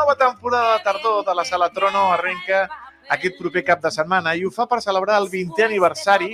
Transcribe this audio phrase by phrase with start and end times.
[0.00, 2.68] nova temporada de tardor de la Sala Trono arrenca
[3.12, 6.30] aquest proper cap de setmana i ho fa per celebrar el 20è aniversari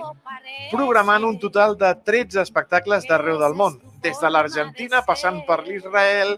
[0.71, 6.37] programant un total de 13 espectacles d'arreu del món, des de l'Argentina passant per l'Israel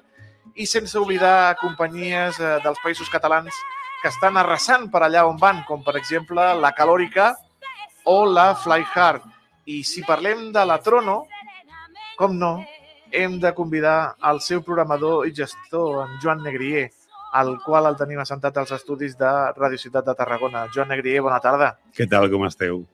[0.57, 3.53] i sense oblidar companyies eh, dels països catalans
[4.01, 7.35] que estan arrasant per allà on van, com per exemple la Calòrica
[8.09, 9.27] o la Fly Hard.
[9.69, 11.27] I si parlem de la Trono,
[12.17, 12.55] com no,
[13.13, 16.89] hem de convidar el seu programador i gestor, en Joan Negrier,
[17.33, 20.67] al qual el tenim assentat als estudis de Radio Ciutat de Tarragona.
[20.75, 21.75] Joan Negrier, bona tarda.
[21.97, 22.85] Què tal, com esteu?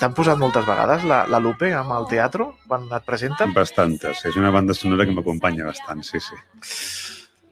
[0.00, 3.52] T'han posat moltes vegades la, la Lupe amb el teatre quan et presenten?
[3.56, 4.24] Bastantes.
[4.28, 6.36] És una banda sonora que m'acompanya bastant, sí, sí.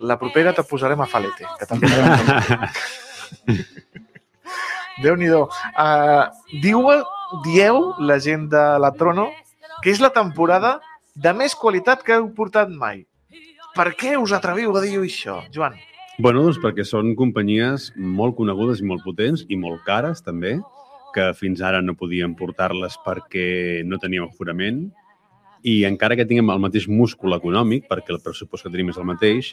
[0.03, 1.89] La propera te posarem a Falete, que també
[5.03, 5.47] Déu-n'hi-do.
[5.79, 6.25] Uh,
[6.63, 6.83] diu,
[7.47, 9.31] dieu, la gent de la Trono,
[9.83, 10.77] que és la temporada
[11.15, 13.05] de més qualitat que heu portat mai.
[13.73, 15.79] Per què us atreviu a dir això, Joan?
[16.21, 20.59] Bueno, doncs perquè són companyies molt conegudes i molt potents i molt cares, també,
[21.15, 23.47] que fins ara no podíem portar-les perquè
[23.89, 24.85] no teníem aforament
[25.65, 29.09] i encara que tinguem el mateix múscul econòmic, perquè el pressupost que tenim és el
[29.09, 29.53] mateix,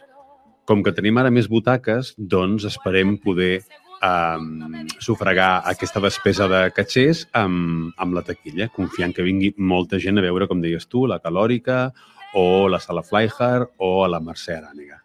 [0.68, 3.62] com que tenim ara més butaques, doncs esperem poder
[4.04, 10.20] um, sufragar aquesta despesa de catxers amb, amb la taquilla, confiant que vingui molta gent
[10.20, 11.86] a veure, com deies tu, la Calòrica
[12.34, 15.00] o la Sala Flyhard o a la Mercè Aràniga.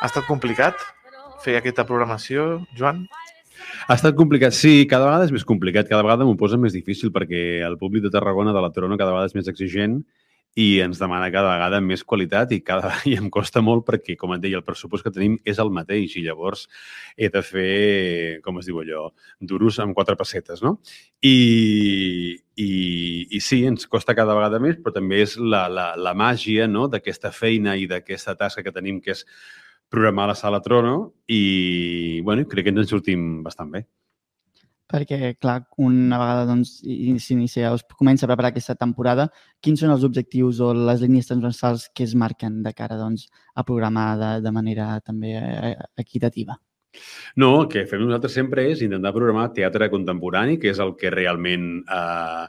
[0.00, 0.78] Ha estat complicat
[1.42, 3.04] fer aquesta programació, Joan?
[3.86, 7.12] Ha estat complicat, sí, cada vegada és més complicat, cada vegada m'ho posa més difícil
[7.14, 10.00] perquè el públic de Tarragona, de la Trona, cada vegada és més exigent
[10.54, 14.34] i ens demana cada vegada més qualitat i, cada, i em costa molt perquè, com
[14.34, 16.66] et deia, el pressupost que tenim és el mateix i llavors
[17.16, 19.06] he de fer, com es diu allò,
[19.40, 20.76] duros amb quatre pessetes, no?
[21.24, 22.70] I, i,
[23.32, 26.88] i sí, ens costa cada vegada més, però també és la, la, la màgia no?
[26.92, 29.24] d'aquesta feina i d'aquesta tasca que tenim, que és
[29.92, 33.86] programar la sala Trono i, bueno, crec que ens en sortim bastant bé
[34.92, 36.74] perquè, clar, una vegada doncs,
[37.24, 39.28] s'inicia, us comença a preparar aquesta temporada,
[39.64, 43.64] quins són els objectius o les línies transversals que es marquen de cara doncs, a
[43.64, 45.72] programar de, de manera també eh,
[46.04, 46.58] equitativa?
[47.40, 51.12] No, el que fem nosaltres sempre és intentar programar teatre contemporani, que és el que
[51.14, 52.46] realment eh,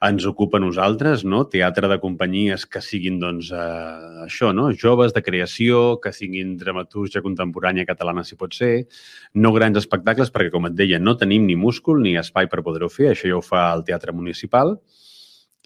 [0.00, 1.42] ens ocupa a nosaltres, no?
[1.50, 4.68] teatre de companyies que siguin doncs, eh, això, no?
[4.70, 8.86] joves de creació, que siguin dramatúrgia contemporània catalana, si pot ser,
[9.34, 12.90] no grans espectacles, perquè, com et deia, no tenim ni múscul ni espai per poder-ho
[12.92, 14.76] fer, això ja ho fa el Teatre Municipal,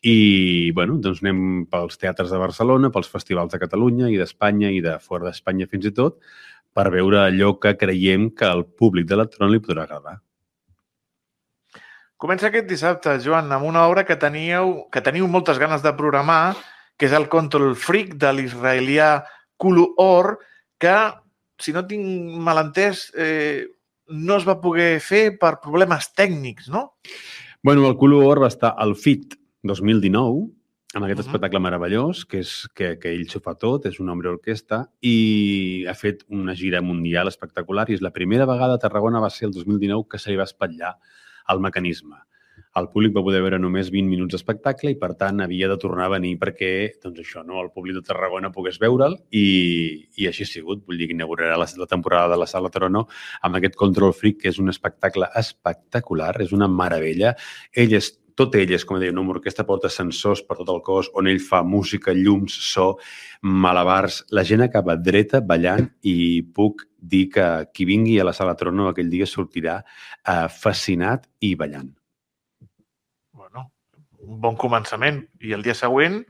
[0.03, 4.81] i, bueno, doncs anem pels teatres de Barcelona, pels festivals de Catalunya i d'Espanya i
[4.83, 6.19] de fora d'Espanya fins i tot,
[6.73, 10.23] per veure allò que creiem que al públic de l'electrònic li podrà agradar.
[12.23, 16.55] Comença aquest dissabte, Joan, amb una obra que teníeu, que teniu moltes ganes de programar,
[16.95, 19.09] que és el Control Freak de l'israelià
[19.59, 20.37] Kulu Or,
[20.79, 20.93] que,
[21.59, 23.67] si no tinc malentès, eh,
[24.15, 26.93] no es va poder fer per problemes tècnics, no?
[27.61, 29.35] Bueno, el Kulu Or va estar al FIT
[29.67, 30.45] 2019,
[30.95, 31.27] amb aquest uh -huh.
[31.27, 35.85] espectacle meravellós, que és que, que ell s'ho fa tot, és un home orquestra, i
[35.89, 39.47] ha fet una gira mundial espectacular, i és la primera vegada a Tarragona va ser
[39.47, 40.95] el 2019 que se li va espatllar
[41.49, 42.21] el mecanisme.
[42.81, 46.07] El públic va poder veure només 20 minuts d'espectacle i, per tant, havia de tornar
[46.07, 46.71] a venir perquè,
[47.03, 49.45] doncs això, no, el públic de Tarragona pogués veure'l i,
[50.17, 50.87] i així ha sigut.
[50.89, 53.05] Vull dir que inaugurarà la, la temporada de la Sala Trono
[53.45, 57.35] amb aquest Control Freak, que és un espectacle espectacular, és una meravella.
[57.77, 61.11] Ell és tot ell és, com deia, una orquestra porta sensors per tot el cos,
[61.19, 62.97] on ell fa música, llums, so,
[63.43, 64.23] malabars.
[64.35, 68.89] La gent acaba dreta, ballant, i puc dir que qui vingui a la sala Trono
[68.91, 71.91] aquell dia sortirà eh, fascinat i ballant.
[73.33, 73.67] Bueno,
[74.23, 75.25] un bon començament.
[75.43, 76.23] I el dia següent,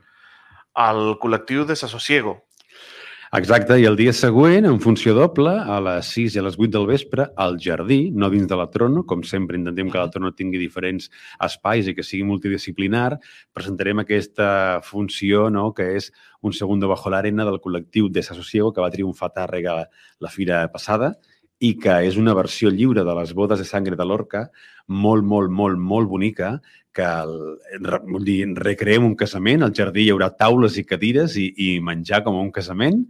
[0.87, 2.39] el col·lectiu Desasosiego.
[3.33, 6.67] Exacte, i el dia següent, en funció doble, a les 6 i a les 8
[6.75, 10.29] del vespre, al jardí, no dins de la Trono, com sempre intentem que la Trono
[10.37, 11.09] tingui diferents
[11.41, 13.17] espais i que sigui multidisciplinar,
[13.57, 14.51] presentarem aquesta
[14.85, 16.11] funció, no?, que és
[16.45, 19.79] un segundo bajo l'arena del col·lectiu Desasosiego, que va triomfar a Tàrrega
[20.21, 21.15] la fira passada,
[21.59, 24.47] i que és una versió lliure de les bodes de sangre de l'Orca,
[24.87, 26.57] molt, molt, molt, molt bonica,
[26.93, 27.35] que el,
[28.09, 32.23] vull dir, recreem un casament, al jardí hi haurà taules i cadires i, i menjar
[32.25, 33.05] com un casament,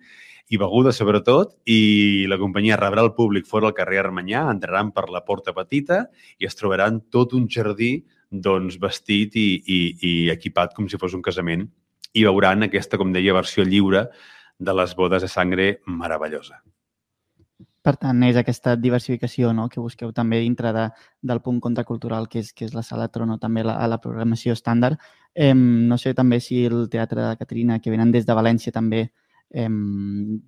[0.54, 5.08] i beguda sobretot, i la companyia rebrà el públic fora al carrer Armanyà, entraran per
[5.10, 6.04] la porta petita
[6.38, 7.96] i es trobaran tot un jardí
[8.30, 11.68] doncs, vestit i, i, i equipat com si fos un casament
[12.14, 14.08] i veuran aquesta, com deia, versió lliure
[14.60, 16.62] de les bodes de sangre meravellosa.
[17.84, 19.68] Per tant, és aquesta diversificació no?
[19.70, 20.86] que busqueu també dintre de,
[21.22, 25.02] del punt contracultural que és, que és la sala Trono, també la, la programació estàndard.
[25.36, 29.10] Eh, no sé també si el Teatre de Caterina, que venen des de València també,
[29.54, 29.70] eh,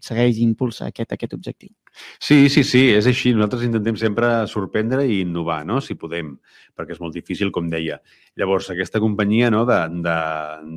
[0.02, 1.74] segueix i impulsa aquest, aquest objectiu.
[2.20, 3.34] Sí, sí, sí, és així.
[3.36, 5.80] Nosaltres intentem sempre sorprendre i innovar, no?
[5.84, 6.34] si podem,
[6.76, 8.00] perquè és molt difícil, com deia.
[8.40, 10.20] Llavors, aquesta companyia no, de, de,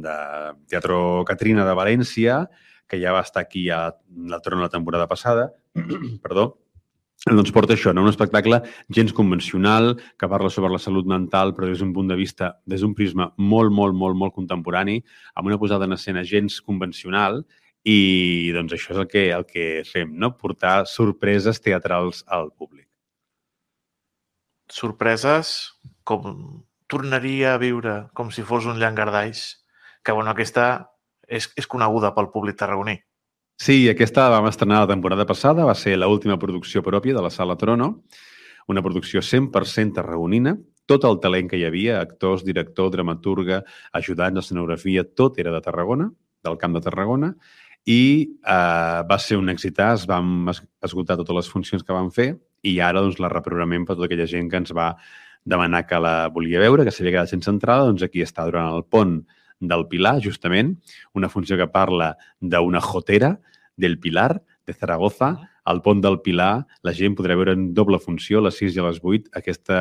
[0.04, 0.16] de
[0.70, 2.42] Teatro Catrina de València,
[2.88, 3.92] que ja va estar aquí a
[4.32, 5.52] la Trona la temporada passada,
[6.24, 6.56] perdó,
[7.26, 8.04] doncs porta això, no?
[8.06, 8.60] un espectacle
[8.94, 12.80] gens convencional, que parla sobre la salut mental, però des d'un punt de vista, des
[12.80, 15.00] d'un prisma molt, molt, molt, molt contemporani,
[15.34, 17.42] amb una posada en escena gens convencional
[17.84, 20.36] i doncs això és el que, el que fem, no?
[20.38, 22.86] portar sorpreses teatrals al públic.
[24.70, 25.74] Sorpreses
[26.04, 29.58] com tornaria a viure com si fos un llangardaix,
[30.04, 30.88] que bueno, aquesta
[31.28, 32.98] és, és coneguda pel públic tarragoní.
[33.58, 37.56] Sí, aquesta vam estrenar la temporada passada, va ser l'última producció pròpia de la Sala
[37.58, 38.04] Trono,
[38.70, 40.54] una producció 100% tarragonina,
[40.88, 43.62] tot el talent que hi havia, actors, director, dramaturga,
[43.98, 46.08] ajudants, escenografia, tot era de Tarragona,
[46.44, 47.32] del Camp de Tarragona,
[47.88, 52.34] i eh, va ser un èxitàs, vam esgotar totes les funcions que vam fer
[52.66, 54.92] i ara doncs, la reprogramem per tota aquella gent que ens va
[55.48, 58.84] demanar que la volia veure, que s'havia quedat sense entrada, doncs aquí està durant el
[58.84, 59.20] pont
[59.60, 60.76] del Pilar, justament,
[61.14, 63.38] una funció que parla d'una jotera
[63.76, 68.40] del Pilar, de Zaragoza, al pont del Pilar, la gent podrà veure en doble funció,
[68.40, 69.80] a les 6 i a les 8, aquesta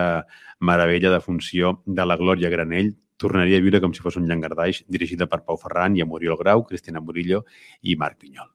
[0.60, 4.84] meravella de funció de la Glòria Granell, tornaria a viure com si fos un llangardaix,
[4.88, 7.44] dirigida per Pau Ferran i Muriel Grau, Cristina Murillo
[7.82, 8.52] i Marc Pinyol.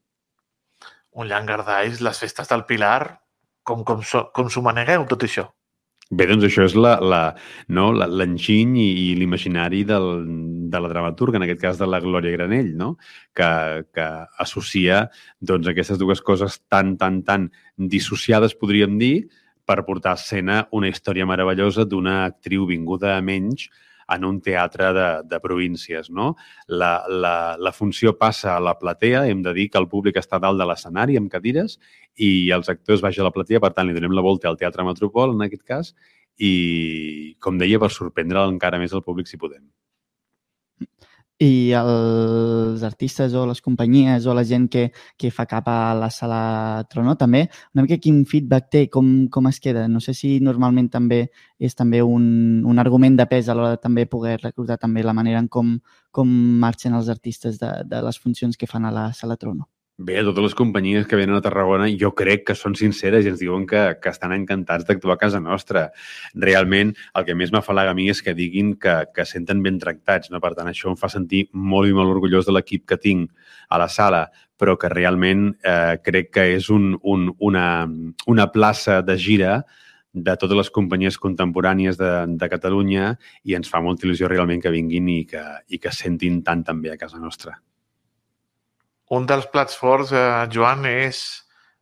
[1.19, 3.19] Un llangardaix, les festes del Pilar,
[3.63, 5.49] com, com, so, com s'ho manegueu, tot això?
[6.13, 8.81] Bé, doncs això és l'enginy no?
[8.85, 9.81] i, i l'imaginari
[10.73, 12.97] de la dramaturga, en aquest cas de la Glòria Granell, no?
[13.37, 13.53] que,
[13.95, 14.09] que
[14.43, 15.05] associa
[15.41, 19.29] doncs, aquestes dues coses tan, tan, tan dissociades, podríem dir,
[19.69, 23.69] per portar a escena una història meravellosa d'una actriu vinguda a menys
[24.13, 26.11] en un teatre de, de províncies.
[26.11, 26.35] No?
[26.67, 30.41] La, la, la funció passa a la platea, hem de dir que el públic està
[30.43, 31.79] dalt de l'escenari amb cadires
[32.17, 34.85] i els actors baixen a la platea, per tant, li donem la volta al Teatre
[34.87, 35.95] Metropol, en aquest cas,
[36.39, 39.65] i, com deia, per sorprendre encara més el públic si podem.
[41.43, 44.85] I els artistes o les companyies o la gent que,
[45.19, 47.41] que fa cap a la sala Trono també,
[47.75, 49.89] una mica quin feedback té, com, com es queda?
[49.91, 51.25] No sé si normalment també
[51.59, 55.17] és també un, un argument de pes a l'hora de també poder recordar també la
[55.19, 55.77] manera en com,
[56.15, 59.72] com marxen els artistes de, de les funcions que fan a la sala Trono.
[59.99, 63.43] Bé, totes les companyies que venen a Tarragona jo crec que són sinceres i ens
[63.43, 65.83] diuen que, que estan encantats d'actuar a casa nostra.
[66.33, 70.31] Realment, el que més m'afalaga a mi és que diguin que, que senten ben tractats.
[70.33, 70.41] No?
[70.41, 73.29] Per tant, això em fa sentir molt i molt orgullós de l'equip que tinc
[73.69, 74.23] a la sala,
[74.57, 77.67] però que realment eh, crec que és un, un, una,
[78.33, 79.59] una plaça de gira
[80.13, 83.13] de totes les companyies contemporànies de, de Catalunya
[83.45, 86.93] i ens fa molta il·lusió realment que vinguin i que, i que sentin tant també
[86.93, 87.61] a casa nostra
[89.13, 91.23] un dels plats forts, eh, Joan, és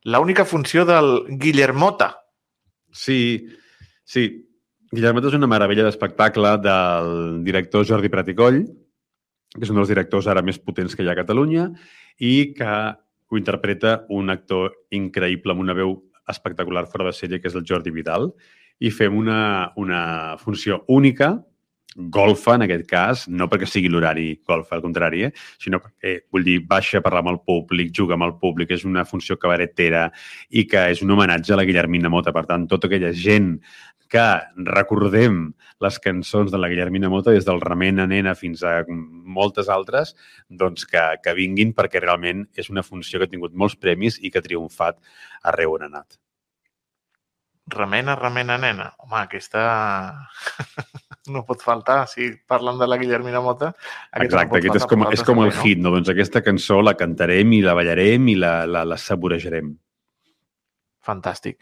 [0.03, 2.11] l'única funció del Guillermota.
[2.91, 3.47] Sí,
[4.03, 4.27] sí.
[4.91, 8.65] Guillermota és una meravella d'espectacle del director Jordi Praticoll,
[9.55, 11.69] que és un dels directors ara més potents que hi ha a Catalunya
[12.19, 12.73] i que
[13.31, 15.95] ho interpreta un actor increïble amb una veu
[16.27, 18.27] espectacular fora de sèrie, que és el Jordi Vidal,
[18.83, 21.37] i fem una, una funció única
[21.95, 25.31] golfa, en aquest cas, no perquè sigui l'horari golfa, al contrari, eh?
[25.59, 28.85] sinó perquè, vull dir, baixa a parlar amb el públic, juga amb el públic, és
[28.87, 30.05] una funció cabaretera
[30.49, 32.31] i que és un homenatge a la Guillermina Mota.
[32.31, 33.57] Per tant, tota aquella gent
[34.11, 34.25] que
[34.67, 35.43] recordem
[35.83, 40.15] les cançons de la Guillermina Mota des del Remena Nena fins a moltes altres,
[40.47, 44.31] doncs que, que vinguin perquè realment és una funció que ha tingut molts premis i
[44.31, 44.99] que ha triomfat
[45.47, 46.19] arreu on ha anat.
[47.71, 48.91] Remena, remena, nena.
[48.99, 49.61] Home, aquesta
[51.33, 52.03] no pot faltar.
[52.11, 53.71] Si parlen de la Guillermina Mota...
[54.23, 55.61] Exacte, aquest és com, és com el no?
[55.63, 55.93] hit, no?
[55.95, 59.73] Doncs aquesta cançó la cantarem i la ballarem i la, la, la saborejarem.
[61.01, 61.57] Fantàstic.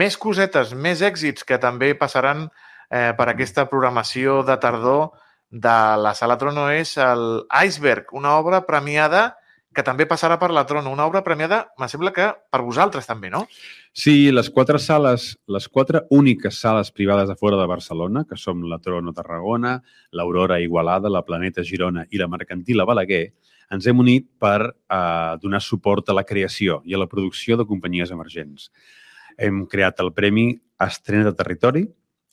[0.00, 5.10] Més cosetes, més èxits que també passaran eh, per aquesta programació de tardor
[5.50, 9.38] de la Sala Trono és el Iceberg, una obra premiada
[9.78, 13.30] que també passarà per la Trono, una obra premiada, me sembla que per vosaltres també,
[13.30, 13.44] no?
[13.94, 18.64] Sí, les quatre sales, les quatre úniques sales privades de fora de Barcelona, que som
[18.66, 19.76] la Trono Tarragona,
[20.18, 23.28] l'Aurora Igualada, la Planeta Girona i la Mercantil Balaguer,
[23.70, 27.68] ens hem unit per eh, donar suport a la creació i a la producció de
[27.68, 28.72] companyies emergents.
[29.38, 30.50] Hem creat el Premi
[30.82, 31.84] Estrena de Territori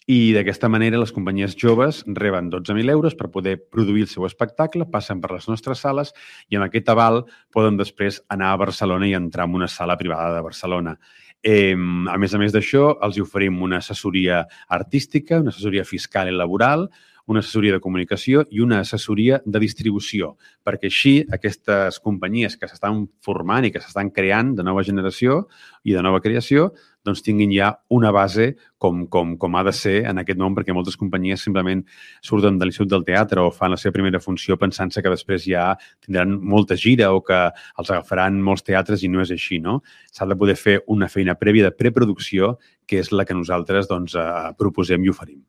[0.05, 4.85] i d'aquesta manera les companyies joves reben 12.000 euros per poder produir el seu espectacle,
[4.85, 6.13] passen per les nostres sales
[6.49, 10.35] i amb aquest aval poden després anar a Barcelona i entrar en una sala privada
[10.35, 10.93] de Barcelona.
[11.41, 16.37] Eh, a més a més d'això, els oferim una assessoria artística, una assessoria fiscal i
[16.37, 16.87] laboral,
[17.25, 20.35] una assessoria de comunicació i una assessoria de distribució,
[20.65, 25.47] perquè així aquestes companyies que s'estan formant i que s'estan creant de nova generació
[25.83, 26.71] i de nova creació
[27.05, 30.75] doncs tinguin ja una base com, com, com ha de ser en aquest nom, perquè
[30.75, 31.83] moltes companyies simplement
[32.25, 35.71] surten de l'Institut del Teatre o fan la seva primera funció pensant-se que després ja
[36.05, 39.81] tindran molta gira o que els agafaran molts teatres i no és així, no?
[40.11, 44.17] S'ha de poder fer una feina prèvia de preproducció, que és la que nosaltres doncs,
[44.19, 45.43] eh, proposem i oferim.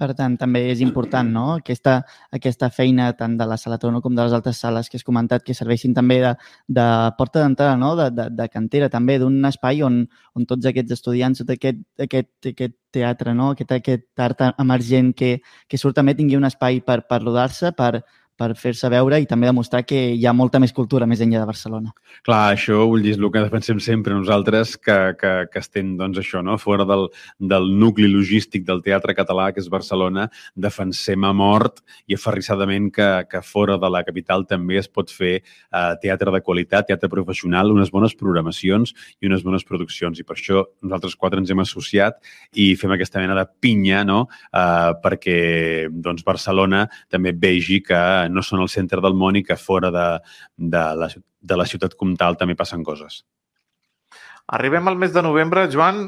[0.00, 1.44] Per tant, també és important no?
[1.60, 1.98] aquesta,
[2.32, 5.44] aquesta feina tant de la sala Trono com de les altres sales que has comentat
[5.44, 6.32] que serveixin també de,
[6.66, 6.86] de
[7.18, 7.92] porta d'entrada, no?
[7.98, 10.00] de, de, de cantera, també d'un espai on,
[10.38, 13.52] on tots aquests estudiants, tot aquest, aquest, aquest teatre, no?
[13.52, 15.36] aquest, aquest art emergent que,
[15.68, 18.02] que surt també tingui un espai per, per rodar-se, per,
[18.38, 21.48] per fer-se veure i també demostrar que hi ha molta més cultura més enllà de
[21.48, 21.92] Barcelona.
[22.26, 26.20] Clar, això vull dir, és el que defensem sempre nosaltres, que, que, que estem, doncs,
[26.22, 26.56] això, no?
[26.60, 27.08] fora del,
[27.38, 33.08] del nucli logístic del teatre català, que és Barcelona, defensem a mort i aferrissadament que,
[33.30, 37.72] que fora de la capital també es pot fer eh, teatre de qualitat, teatre professional,
[37.74, 40.18] unes bones programacions i unes bones produccions.
[40.18, 42.18] I per això nosaltres quatre ens hem associat
[42.58, 45.38] i fem aquesta mena de pinya, no?, eh, perquè
[45.92, 50.06] doncs, Barcelona també vegi que no són el centre del món i que fora de,
[50.56, 51.08] de, la,
[51.40, 53.22] de la ciutat comtal també passen coses.
[54.52, 56.04] Arribem al mes de novembre, Joan,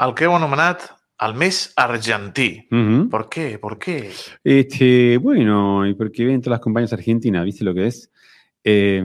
[0.00, 0.88] el que heu anomenat
[1.22, 2.66] el mes argentí.
[2.70, 3.08] Uh -huh.
[3.08, 3.58] ¿Por qué?
[3.58, 4.10] ¿Por qué?
[4.42, 8.10] Este, bueno, y porque ven todas las compañías argentinas, ¿viste lo que és?
[8.64, 9.02] Eh,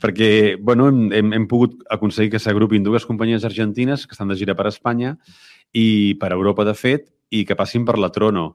[0.00, 4.36] perquè bueno, hem, hem, hem pogut aconseguir que s'agrupin dues companyies argentines que estan de
[4.36, 5.18] gira per Espanya
[5.72, 8.54] i per Europa, de fet, i que passin per la Trono.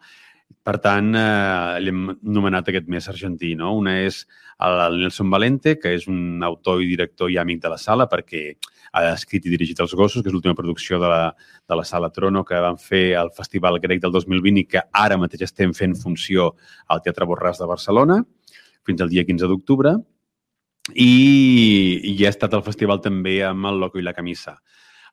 [0.69, 3.55] Per tant, eh, l'hem nomenat aquest mes argentí.
[3.57, 3.71] No?
[3.79, 4.19] Una és
[4.61, 8.43] el Nelson Valente, que és un autor i director i amic de la sala, perquè
[8.93, 11.33] ha escrit i dirigit Els gossos, que és l'última producció de la,
[11.65, 15.17] de la sala Trono que van fer al Festival Grec del 2020 i que ara
[15.17, 16.51] mateix estem fent funció
[16.85, 18.19] al Teatre Borràs de Barcelona
[18.85, 19.95] fins al dia 15 d'octubre.
[20.93, 21.13] I,
[22.13, 24.59] I ha estat al festival també amb el Loco i la Camisa.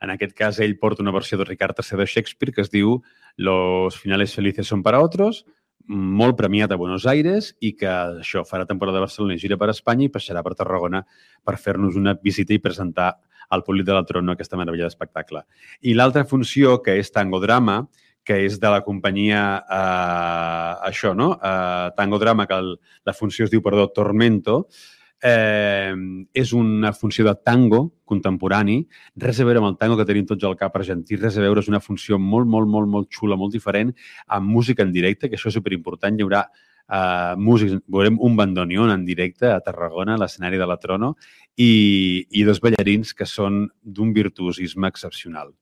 [0.01, 3.03] En aquest cas, ell porta una versió de Ricard III de Shakespeare que es diu
[3.37, 5.45] Los finales felices son para otros,
[5.87, 9.71] molt premiat a Buenos Aires i que això farà temporada de Barcelona i gira per
[9.71, 11.05] Espanya i passarà per Tarragona
[11.45, 13.15] per fer-nos una visita i presentar
[13.49, 15.45] al públic de la Trono aquesta meravella d'espectacle.
[15.87, 17.85] I l'altra funció, que és Tango Drama,
[18.27, 21.37] que és de la companyia eh, això, no?
[21.39, 22.73] Eh, Tango Drama, que el,
[23.07, 24.65] la funció es diu, perdó, Tormento,
[25.23, 25.95] eh,
[26.35, 28.81] és una funció de tango contemporani,
[29.17, 31.61] res a veure amb el tango que tenim tots al cap argentí, res a veure,
[31.61, 33.93] és una funció molt, molt, molt, molt xula, molt diferent,
[34.27, 38.93] amb música en directe, que això és superimportant, hi haurà uh, músics, veurem un bandoneon
[38.95, 41.15] en directe a Tarragona, a l'escenari de la Trono,
[41.57, 45.55] i, i dos ballarins que són d'un virtuosisme excepcional.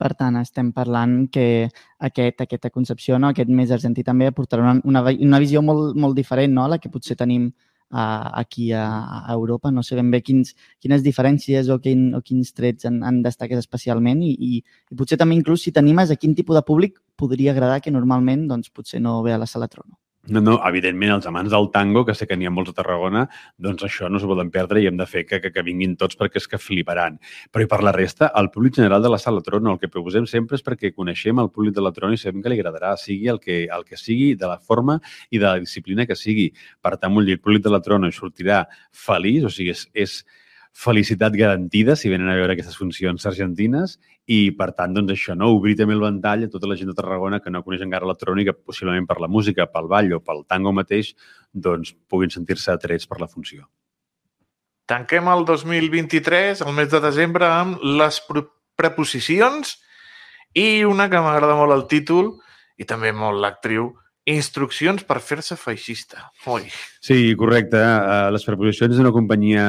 [0.00, 1.68] Per tant, estem parlant que
[2.00, 3.28] aquest, aquesta concepció, no?
[3.34, 6.64] aquest més argentí també aportarà una, una, una visió molt, molt diferent no?
[6.64, 7.50] a la que potser tenim
[7.90, 8.86] uh, aquí a,
[9.26, 9.70] a Europa.
[9.70, 13.58] No sé ben bé quins, quines diferències o, quin, o quins trets en, en destaques
[13.58, 14.52] especialment i, i,
[14.90, 18.48] i potser també inclús si t'animes a quin tipus de públic podria agradar que normalment
[18.50, 19.98] doncs, potser no ve a la sala Trono.
[20.28, 23.22] No, no, evidentment, els amants del tango, que sé que n'hi ha molts a Tarragona,
[23.56, 26.18] doncs això no s'ho poden perdre i hem de fer que, que, que vinguin tots
[26.20, 27.16] perquè és que fliparan.
[27.48, 30.28] Però i per la resta, el públic general de la sala Trono, el que proposem
[30.28, 33.32] sempre és perquè coneixem el públic de la Trono i sabem que li agradarà, sigui
[33.32, 34.98] el que, el que sigui, de la forma
[35.30, 36.50] i de la disciplina que sigui.
[36.84, 40.20] Per tant, vull dir, el públic de la Trono sortirà feliç, o sigui, és, és
[40.72, 43.96] felicitat garantida si venen a veure aquestes funcions argentines
[44.30, 45.50] i, per tant, doncs això, no?
[45.56, 48.54] obrir també el ventall a tota la gent de Tarragona que no coneix encara electrònica,
[48.54, 51.12] possiblement per la música, pel ball o pel tango mateix,
[51.52, 53.66] doncs puguin sentir-se atrets per la funció.
[54.90, 58.18] Tanquem el 2023, el mes de desembre, amb les
[58.78, 59.76] preposicions
[60.58, 62.32] i una que m'agrada molt el títol
[62.80, 63.92] i també molt l'actriu,
[64.28, 66.26] Instruccions per fer-se feixista.
[66.52, 66.66] Ui.
[67.00, 67.80] Sí, correcte.
[67.80, 69.64] Uh, les preposicions d'una companyia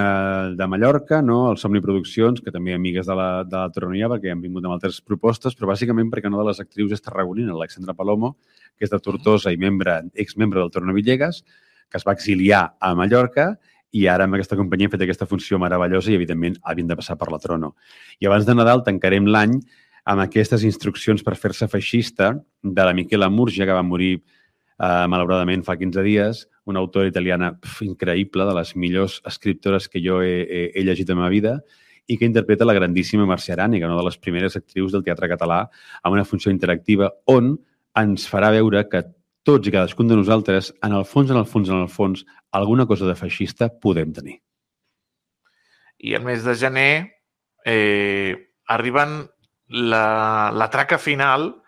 [0.60, 1.46] de Mallorca, no?
[1.54, 4.76] el Somni Produccions, que també amigues de la, de la Tronia, perquè han vingut amb
[4.76, 8.36] altres propostes, però bàsicament perquè una de les actrius és tarragonina, l'Alexandra Palomo,
[8.76, 11.46] que és de Tortosa i membre, exmembre del Torno Villegas,
[11.88, 13.54] que es va exiliar a Mallorca
[13.92, 17.18] i ara amb aquesta companyia ha fet aquesta funció meravellosa i, evidentment, havien de passar
[17.20, 17.74] per la Trono.
[18.20, 19.58] I abans de Nadal tancarem l'any
[20.12, 22.32] amb aquestes instruccions per fer-se feixista
[22.64, 24.22] de la Miquela Murgia, que va morir
[24.82, 30.02] eh, malauradament fa 15 dies, una autora italiana pf, increïble, de les millors escriptores que
[30.04, 31.56] jo he, he, he llegit en la meva vida,
[32.10, 35.64] i que interpreta la grandíssima Mercè Aràniga, una de les primeres actrius del teatre català,
[36.02, 37.54] amb una funció interactiva on
[38.02, 39.04] ens farà veure que
[39.48, 42.86] tots i cadascun de nosaltres, en el fons, en el fons, en el fons, alguna
[42.86, 44.38] cosa de feixista podem tenir.
[46.02, 46.94] I el mes de gener
[47.66, 49.22] eh, arriben
[49.68, 51.61] la, la traca final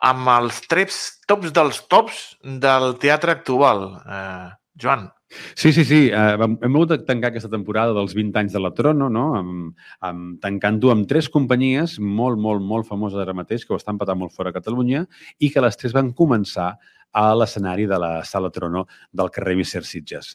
[0.00, 3.88] amb els tres tops dels tops del teatre actual.
[4.00, 4.48] Eh,
[4.80, 5.10] Joan.
[5.54, 5.98] Sí, sí, sí.
[6.10, 9.26] Uh, hem volgut tancar aquesta temporada dels 20 anys de la Trono, no?
[9.38, 14.00] amb, amb, tancant-ho amb tres companyies molt, molt, molt famoses ara mateix, que ho estan
[14.00, 15.04] patant molt fora a Catalunya,
[15.38, 16.72] i que les tres van començar
[17.12, 20.34] a l'escenari de la Sala Trono del carrer Misser Sitges.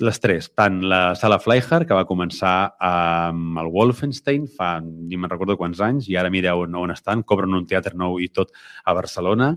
[0.00, 5.28] Les tres, tant la Sala Fleischer, que va començar amb el Wolfenstein fa, ni me'n
[5.28, 8.54] recordo quants anys, i ara mireu on, estan, cobren un teatre nou i tot
[8.88, 9.50] a Barcelona,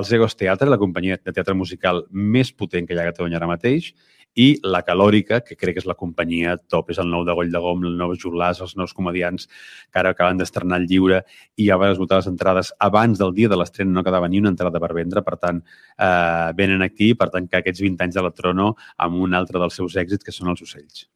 [0.00, 3.36] el Zegos Teatre, la companyia de teatre musical més potent que hi ha a Catalunya
[3.42, 3.90] ara mateix,
[4.38, 7.50] i La Calòrica, que crec que és la companyia top, és el nou de Goll
[7.52, 11.22] de Gom, el nou Jolàs, els nous comedians que ara acaben d'estrenar el lliure
[11.56, 14.52] i ja van esgotar les entrades abans del dia de l'estrena, no quedava ni una
[14.54, 15.62] entrada per vendre, per tant,
[15.98, 19.58] eh, venen aquí, per tant, que aquests 20 anys de la Trono amb un altre
[19.58, 21.08] dels seus èxits, que són els ocells.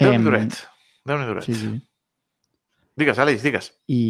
[0.00, 0.62] Déu-n'hi duret.
[1.06, 1.46] Déu-n'hi duret.
[1.46, 1.74] Sí, sí.
[2.94, 3.72] Digues, Àlex, digues.
[3.90, 4.02] I,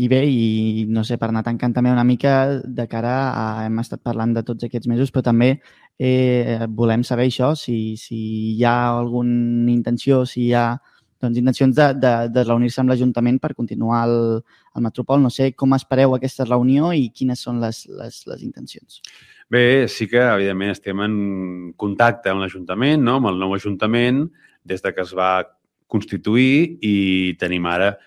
[0.00, 3.42] I bé, i no sé, per anar tancant també una mica de cara a...
[3.66, 5.50] Hem estat parlant de tots aquests mesos, però també
[6.00, 8.20] eh, volem saber això, si, si
[8.54, 10.64] hi ha alguna intenció, si hi ha
[11.20, 14.18] doncs, intencions de, de, de reunir-se amb l'Ajuntament per continuar el,
[14.72, 15.20] el Metropol.
[15.20, 19.02] No sé com espereu aquesta reunió i quines són les, les, les intencions.
[19.52, 21.16] Bé, sí que, evidentment, estem en
[21.76, 23.20] contacte amb l'Ajuntament, no?
[23.20, 24.30] amb el nou Ajuntament,
[24.64, 25.34] des de que es va
[25.90, 26.94] constituir i
[27.36, 27.98] tenim ara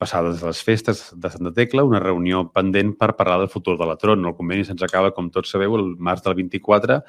[0.00, 3.98] passades les festes de Santa Tecla, una reunió pendent per parlar del futur de la
[4.00, 4.24] Tron.
[4.24, 7.02] El conveni se'ns acaba, com tots sabeu, el març del 24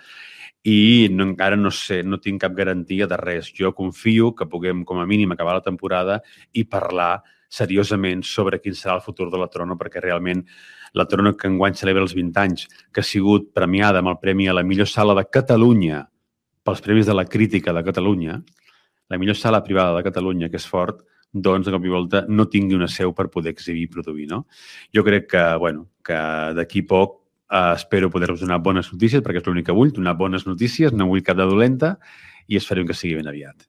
[0.67, 3.49] i no, encara no sé, no tinc cap garantia de res.
[3.57, 6.19] Jo confio que puguem, com a mínim, acabar la temporada
[6.53, 10.43] i parlar seriosament sobre quin serà el futur de la Trono, perquè realment
[10.93, 14.47] la Trono que enguany celebra els 20 anys, que ha sigut premiada amb el Premi
[14.47, 16.05] a la millor sala de Catalunya
[16.63, 18.41] pels Premis de la Crítica de Catalunya,
[19.09, 21.01] la millor sala privada de Catalunya, que és fort,
[21.31, 24.27] doncs, de cop i volta, no tingui una seu per poder exhibir i produir.
[24.29, 24.45] No?
[24.93, 26.19] Jo crec que, bueno, que
[26.57, 27.17] d'aquí poc
[27.49, 31.07] eh, espero poder-vos donar bones notícies, perquè és l'únic que vull, donar bones notícies, no
[31.11, 31.97] vull cap de dolenta,
[32.47, 33.67] i esperem que sigui ben aviat.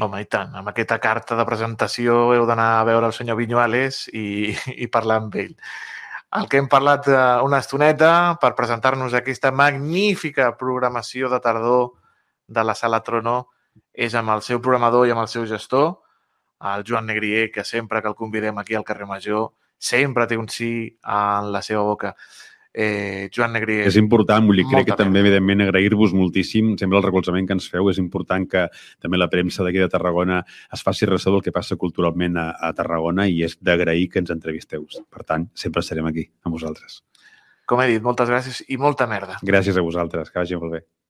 [0.00, 0.54] Home, i tant.
[0.56, 5.18] Amb aquesta carta de presentació heu d'anar a veure el senyor Vinyuales i, i parlar
[5.20, 5.56] amb ell.
[6.32, 11.90] El que hem parlat eh, una estoneta per presentar-nos aquesta magnífica programació de tardor
[12.48, 13.50] de la Sala Trono
[13.92, 15.98] és amb el seu programador i amb el seu gestor,
[16.74, 20.48] el Joan Negrier, que sempre que el convidem aquí al carrer Major, sempre té un
[20.48, 20.72] sí
[21.02, 22.14] en la seva boca.
[22.72, 23.84] Eh, Joan Negrier...
[23.90, 27.68] És important, vull dir, crec que també, evidentment, agrair-vos moltíssim sempre el recolzament que ens
[27.68, 27.90] feu.
[27.92, 28.64] És important que
[29.02, 30.40] també la premsa d'aquí de Tarragona
[30.72, 34.32] es faci ressò del que passa culturalment a, a Tarragona i és d'agrair que ens
[34.32, 34.86] entrevisteu.
[35.12, 37.02] Per tant, sempre serem aquí, amb vosaltres.
[37.68, 39.38] Com he dit, moltes gràcies i molta merda.
[39.46, 40.84] Gràcies a vosaltres, que vagi molt bé.